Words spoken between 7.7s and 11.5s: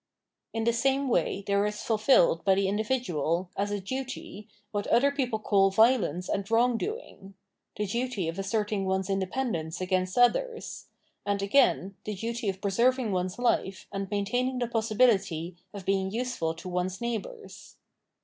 the duty of asserting one's independence against others: and,